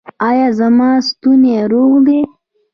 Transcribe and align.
ایا 0.29 0.47
زما 0.59 0.89
ستونی 1.07 1.53
روغ 1.71 1.93
دی؟ 2.05 2.19